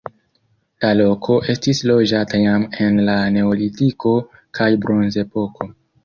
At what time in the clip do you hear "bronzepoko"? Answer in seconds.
4.87-5.69